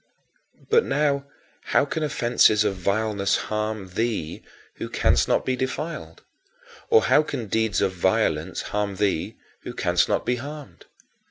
But 0.71 0.83
now 0.83 1.25
how 1.77 1.85
can 1.85 2.01
offenses 2.01 2.63
of 2.63 2.75
vileness 2.75 3.35
harm 3.37 3.89
thee 3.89 4.41
who 4.77 4.89
canst 4.89 5.27
not 5.27 5.45
be 5.45 5.55
defiled; 5.55 6.23
or 6.89 7.03
how 7.03 7.21
can 7.21 7.45
deeds 7.45 7.81
of 7.81 7.91
violence 7.91 8.63
harm 8.73 8.95
thee 8.95 9.35
who 9.59 9.75
canst 9.75 10.09
not 10.09 10.25
be 10.25 10.37
harmed? 10.37 10.85